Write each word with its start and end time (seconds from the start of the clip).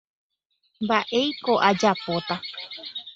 mba'éiko 0.83 1.53
ajapóta 1.69 2.35